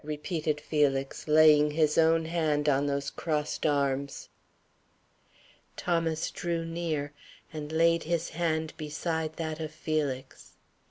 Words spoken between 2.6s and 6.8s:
on those crossed arms. Thomas drew